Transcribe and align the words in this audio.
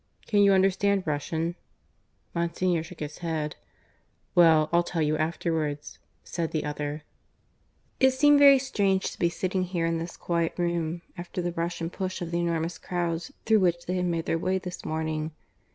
"Can 0.25 0.39
you 0.39 0.51
understand 0.51 1.05
Russian?" 1.05 1.53
Monsignor 2.33 2.81
shook 2.81 3.01
his 3.01 3.19
head. 3.19 3.55
"Well, 4.33 4.67
I'll 4.73 4.81
tell 4.81 5.03
you 5.03 5.15
afterwards," 5.15 5.99
said 6.23 6.49
the 6.49 6.65
other. 6.65 7.03
It 7.99 8.09
seemed 8.09 8.39
very 8.39 8.57
strange 8.57 9.11
to 9.11 9.19
be 9.19 9.29
sitting 9.29 9.61
here, 9.61 9.85
in 9.85 9.99
this 9.99 10.17
quiet 10.17 10.53
room, 10.57 11.03
after 11.19 11.39
the 11.39 11.51
rush 11.51 11.81
and 11.81 11.93
push 11.93 12.19
of 12.19 12.31
the 12.31 12.39
enormous 12.39 12.79
crowds 12.79 13.31
through 13.45 13.59
which 13.59 13.85
they 13.85 13.97
had 13.97 14.05
made 14.05 14.25
their 14.25 14.39
way 14.39 14.57
this 14.57 14.83
morning. 14.83 15.33